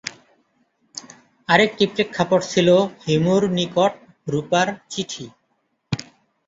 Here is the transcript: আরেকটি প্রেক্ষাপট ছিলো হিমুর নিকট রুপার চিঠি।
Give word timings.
আরেকটি 1.49 1.83
প্রেক্ষাপট 1.93 2.41
ছিলো 2.51 2.75
হিমুর 3.05 3.43
নিকট 3.57 3.93
রুপার 4.27 4.67
চিঠি। 4.91 5.25